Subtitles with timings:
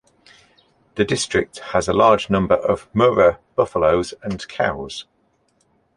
[0.95, 5.05] The district has a large number of Murrah buffaloes and cows.